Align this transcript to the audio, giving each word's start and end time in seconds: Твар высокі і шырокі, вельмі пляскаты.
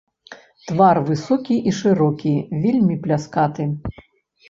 Твар 0.71 1.01
высокі 1.09 1.59
і 1.73 1.75
шырокі, 1.83 2.35
вельмі 2.67 3.01
пляскаты. 3.07 3.73